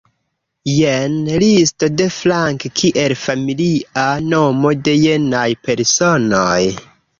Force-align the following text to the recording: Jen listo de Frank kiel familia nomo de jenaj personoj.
Jen 0.69 1.19
listo 1.43 1.89
de 1.99 2.07
Frank 2.15 2.65
kiel 2.81 3.15
familia 3.25 4.07
nomo 4.33 4.75
de 4.89 4.97
jenaj 5.05 5.47
personoj. 5.71 6.61